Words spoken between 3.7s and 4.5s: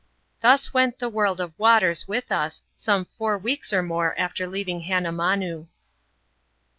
or more after